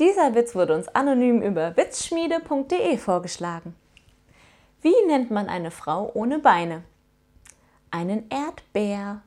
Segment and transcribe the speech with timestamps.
[0.00, 3.74] Dieser Witz wurde uns anonym über witzschmiede.de vorgeschlagen.
[4.80, 6.84] Wie nennt man eine Frau ohne Beine?
[7.90, 9.20] Einen Erdbär.